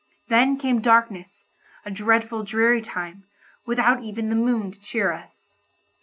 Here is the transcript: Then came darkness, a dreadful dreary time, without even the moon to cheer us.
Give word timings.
Then 0.29 0.57
came 0.57 0.81
darkness, 0.81 1.45
a 1.85 1.91
dreadful 1.91 2.43
dreary 2.43 2.81
time, 2.81 3.25
without 3.67 4.01
even 4.01 4.29
the 4.29 4.35
moon 4.35 4.71
to 4.71 4.79
cheer 4.79 5.11
us. 5.11 5.51